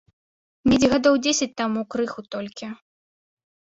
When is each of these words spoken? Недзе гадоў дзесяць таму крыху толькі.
Недзе 0.71 0.87
гадоў 0.93 1.19
дзесяць 1.27 1.49
таму 1.63 1.79
крыху 1.97 2.21
толькі. 2.37 2.67